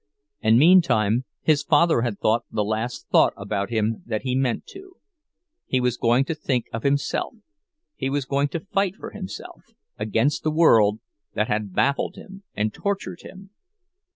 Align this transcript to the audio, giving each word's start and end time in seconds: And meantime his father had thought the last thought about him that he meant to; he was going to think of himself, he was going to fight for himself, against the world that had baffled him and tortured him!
And 0.41 0.57
meantime 0.57 1.25
his 1.43 1.61
father 1.61 2.01
had 2.01 2.17
thought 2.19 2.45
the 2.49 2.63
last 2.65 3.07
thought 3.09 3.33
about 3.37 3.69
him 3.69 4.01
that 4.07 4.23
he 4.23 4.33
meant 4.33 4.65
to; 4.69 4.95
he 5.67 5.79
was 5.79 5.95
going 5.95 6.25
to 6.25 6.33
think 6.33 6.65
of 6.73 6.81
himself, 6.81 7.35
he 7.95 8.09
was 8.09 8.25
going 8.25 8.47
to 8.47 8.59
fight 8.61 8.95
for 8.95 9.11
himself, 9.11 9.61
against 9.99 10.41
the 10.41 10.49
world 10.49 11.01
that 11.35 11.49
had 11.49 11.75
baffled 11.75 12.15
him 12.15 12.41
and 12.55 12.73
tortured 12.73 13.21
him! 13.21 13.51